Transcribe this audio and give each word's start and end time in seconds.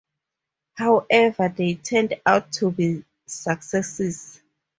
However 0.77 1.53
they 1.55 1.75
turned 1.75 2.15
out 2.25 2.51
to 2.53 2.71
be 2.71 3.05
successes. 3.27 4.41